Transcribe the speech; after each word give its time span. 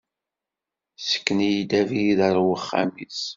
Sken-iyi-d 1.07 1.71
abrid 1.79 2.19
ɣer 2.25 2.35
uxxam-is. 2.55 3.21